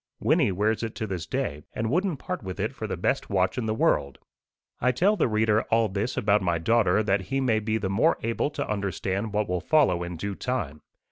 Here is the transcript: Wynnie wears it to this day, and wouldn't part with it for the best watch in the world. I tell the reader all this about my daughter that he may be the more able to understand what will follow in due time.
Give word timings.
Wynnie 0.19 0.51
wears 0.51 0.81
it 0.81 0.95
to 0.95 1.05
this 1.05 1.27
day, 1.27 1.61
and 1.73 1.91
wouldn't 1.91 2.17
part 2.17 2.41
with 2.41 2.59
it 2.59 2.73
for 2.73 2.87
the 2.87 2.97
best 2.97 3.29
watch 3.29 3.55
in 3.59 3.67
the 3.67 3.73
world. 3.75 4.17
I 4.79 4.91
tell 4.91 5.15
the 5.15 5.27
reader 5.27 5.61
all 5.69 5.89
this 5.89 6.17
about 6.17 6.41
my 6.41 6.57
daughter 6.57 7.03
that 7.03 7.21
he 7.29 7.39
may 7.39 7.59
be 7.59 7.77
the 7.77 7.87
more 7.87 8.17
able 8.23 8.49
to 8.49 8.67
understand 8.67 9.31
what 9.31 9.47
will 9.47 9.61
follow 9.61 10.01
in 10.01 10.17
due 10.17 10.33
time. 10.33 10.81